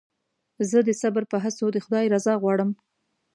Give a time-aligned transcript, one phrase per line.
[0.69, 2.69] زه د صبر په هڅو د خدای رضا غواړم.